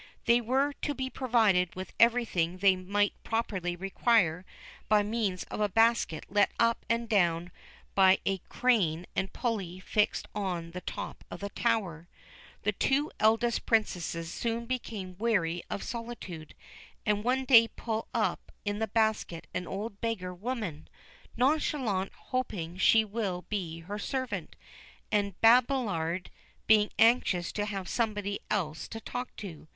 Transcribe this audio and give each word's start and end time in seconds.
They 0.25 0.41
were 0.41 0.73
to 0.81 0.95
be 0.95 1.11
provided 1.11 1.75
with 1.75 1.93
everything 1.99 2.57
they 2.57 2.75
might 2.75 3.13
properly 3.23 3.75
require 3.75 4.45
by 4.89 5.03
means 5.03 5.43
of 5.43 5.61
a 5.61 5.69
basket 5.69 6.25
let 6.27 6.51
up 6.59 6.83
and 6.89 7.07
down 7.07 7.51
by 7.93 8.17
a 8.25 8.39
crane 8.49 9.05
and 9.15 9.31
pulley 9.31 9.79
fixed 9.79 10.27
on 10.33 10.71
the 10.71 10.81
top 10.81 11.23
of 11.29 11.39
the 11.39 11.49
tower. 11.49 12.07
The 12.63 12.71
two 12.71 13.11
eldest 13.19 13.67
Princesses 13.67 14.33
soon 14.33 14.65
become 14.65 15.17
weary 15.19 15.61
of 15.69 15.83
solitude, 15.83 16.55
and 17.05 17.23
one 17.23 17.45
day 17.45 17.67
pull 17.67 18.07
up 18.11 18.51
in 18.65 18.79
the 18.79 18.87
basket 18.87 19.45
an 19.53 19.67
old 19.67 20.01
beggar 20.01 20.33
woman, 20.33 20.87
Nonchalante 21.37 22.15
hoping 22.17 22.75
she 22.75 23.05
will 23.05 23.43
be 23.49 23.81
her 23.81 23.99
servant, 23.99 24.55
and 25.11 25.39
Babillarde 25.41 26.31
being 26.65 26.89
anxious 26.97 27.51
to 27.51 27.65
have 27.65 27.87
somebody 27.87 28.39
else 28.49 28.87
to 28.87 28.99
talk 28.99 29.35
to. 29.35 29.67